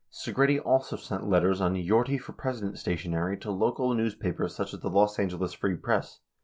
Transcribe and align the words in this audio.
Segretti 0.11 0.59
also 0.59 0.95
sent 0.95 1.29
letters 1.29 1.61
on 1.61 1.75
"Yorty 1.75 2.19
for 2.19 2.33
President" 2.33 2.75
stationery 2.79 3.37
to 3.37 3.51
local 3.51 3.93
newspapers 3.93 4.55
such 4.55 4.73
as 4.73 4.79
the 4.79 4.89
Los 4.89 5.19
Angeles 5.19 5.53
Free 5.53 5.75
Press. 5.75 6.21